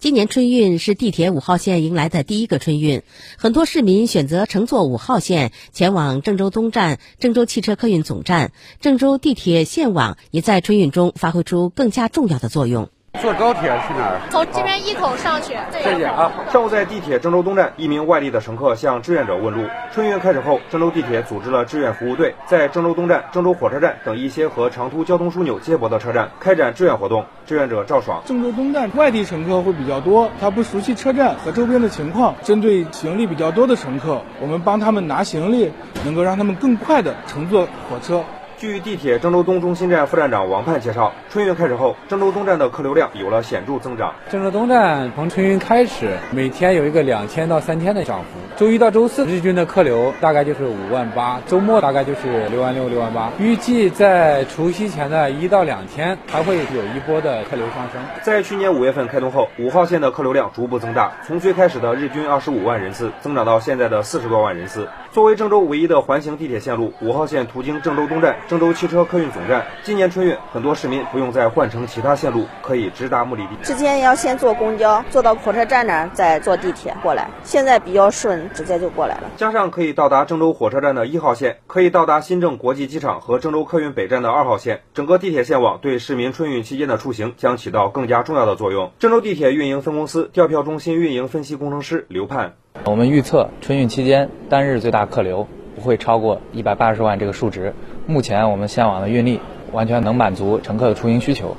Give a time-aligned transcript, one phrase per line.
[0.00, 3.02] 今年春运是地铁五号线迎来的第一个春运，
[3.36, 8.52] 很多市民选择乘坐五号线前往郑州东站、郑州汽车客运总站。
[8.80, 12.90] 郑州地铁线网也在春运中发挥出更加重要的作用。
[13.20, 14.20] 坐高铁去哪儿？
[14.30, 15.56] 从这边一口上去。
[15.72, 16.30] 谢谢啊。
[16.52, 19.68] 上午在地铁郑州东站，一名外地的乘客向志愿者问路。
[19.92, 27.24] 春运开始后，郑州地铁组织了志愿服务队，在郑州东站、郑州火车站等一些和长途交通枢纽接驳的车站开展志愿活动。
[27.44, 35.72] 志愿者赵爽：郑州东站外地乘客会比较多，他不熟悉车站和周边的情况，针对行李比较多的乘客，我们帮他们拿行李，
[36.04, 38.22] 能够让他们更快的乘坐火车。
[38.58, 44.12] 据地铁郑州东中心站副站长王盼介绍，春运开始后，郑州东站的客流量有了显著增长。
[44.28, 48.26] 郑州东站从春运开始，每天有一个两千到三千的涨幅。
[48.58, 53.30] 周一到周四日均的客流大概就是五万八，周末大概就是六万六、六万八。
[53.38, 58.02] 预计在除夕前的一到两天还会有一波的客流上升。
[58.20, 64.88] 在去年五月份开通后，五号线的客流量逐步增大，从最开始的日均二十五万人次，增长到现在的四十多万人次。
[65.12, 68.34] 作为郑州唯一的环形地铁线路，五号线途经郑州东站。
[68.48, 73.50] 郑州汽车客运总站，今年春运，很多市民不用再换乘其他线路，可以直达目的地。
[73.62, 77.28] 之前要先坐公交，坐到火车站那儿，再坐地铁过来。
[77.44, 79.30] 现在比较顺，直接就过来了。
[79.36, 88.90] 加上可以到达郑州火车站的一号线，可以到达新郑国际机场和郑州客运北站的二号线，整个地铁线网对市民春运期间的出行将起到更加重要的作用。
[88.98, 92.54] 郑州地铁运营分公司调票中心运营分析工程师刘盼：
[92.84, 95.46] 我们预测春运期间单日最大客流。
[95.78, 97.72] 不会超过一百八十万这个数值。
[98.04, 99.38] 目前我们线网的运力
[99.70, 101.56] 完全能满足乘客的出行需求。